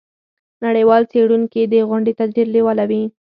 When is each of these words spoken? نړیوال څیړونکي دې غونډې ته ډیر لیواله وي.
نړیوال 0.65 1.03
څیړونکي 1.11 1.61
دې 1.71 1.81
غونډې 1.89 2.13
ته 2.17 2.23
ډیر 2.35 2.47
لیواله 2.55 2.83
وي. 2.89 3.03